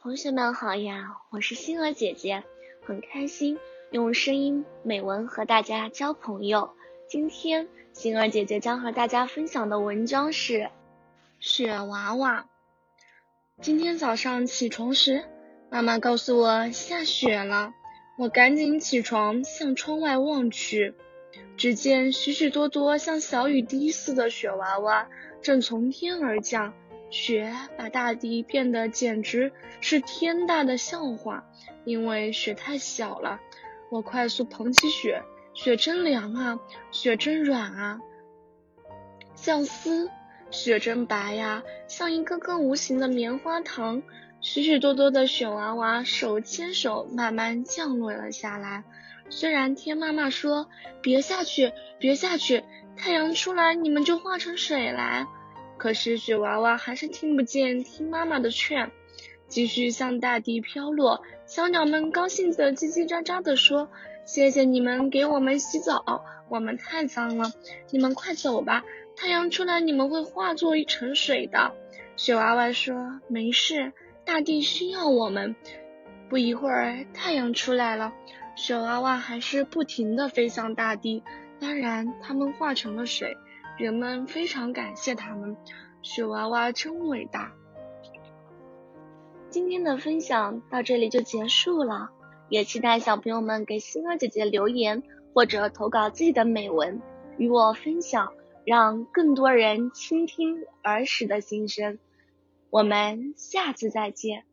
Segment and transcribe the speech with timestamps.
[0.00, 2.44] 同学们好呀，我是星儿姐姐，
[2.86, 3.58] 很开心
[3.90, 6.70] 用声音美文和大家交朋友。
[7.08, 10.60] 今天星儿姐姐将和大家分享的文章是
[11.40, 12.42] 《雪娃娃》。
[13.60, 15.24] 今天早上起床时，
[15.68, 17.74] 妈妈告诉我下雪了，
[18.18, 20.94] 我赶紧起床向窗外望去，
[21.56, 25.08] 只见许许多多像小雨滴似的雪娃娃
[25.42, 26.72] 正从天而降。
[27.10, 31.44] 雪把大地变得简直是天大的笑话，
[31.84, 33.40] 因为雪太小了。
[33.90, 35.22] 我快速捧起雪，
[35.54, 38.00] 雪真凉啊，雪真软啊，
[39.34, 40.10] 像丝；
[40.50, 44.02] 雪真白呀，像一个个无形的棉花糖。
[44.40, 48.84] 许许多多的雪娃娃手牵手慢慢降落了下来。
[49.30, 50.68] 虽然天妈妈说
[51.02, 52.62] 别下去，别下去，
[52.96, 55.26] 太阳出来你们就化成水来。
[55.78, 58.90] 可是雪娃娃还是听不见，听妈妈的劝，
[59.46, 61.22] 继续向大地飘落。
[61.46, 63.88] 小鸟们高兴的叽叽喳喳的说
[64.26, 67.52] ：“谢谢你们给我们洗澡，我们太脏了。
[67.90, 68.84] 你们快走吧，
[69.16, 71.72] 太阳出来你们会化作一层水的。”
[72.16, 73.92] 雪娃娃说：“没事，
[74.24, 75.54] 大地需要我们。”
[76.28, 78.12] 不一会儿，太阳出来了，
[78.56, 81.22] 雪娃娃还是不停的飞向大地，
[81.60, 83.36] 当然，它们化成了水。
[83.78, 85.56] 人们非常感谢他们，
[86.02, 87.52] 雪娃娃真伟大。
[89.50, 92.10] 今天的分享到这里就结束了，
[92.48, 97.00] 也期待小朋友们给星儿姐姐留言或者投稿自己的美文
[97.36, 98.32] 与我分享，
[98.64, 102.00] 让更多人倾听儿时的心声。
[102.70, 104.47] 我们下次再见。